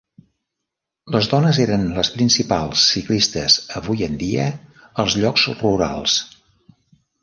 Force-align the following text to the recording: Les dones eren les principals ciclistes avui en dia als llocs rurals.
Les 1.15 1.29
dones 1.33 1.59
eren 1.65 1.83
les 1.99 2.09
principals 2.15 2.87
ciclistes 2.95 3.61
avui 3.83 4.09
en 4.11 4.19
dia 4.27 4.51
als 5.05 5.23
llocs 5.23 5.49
rurals. 5.65 6.23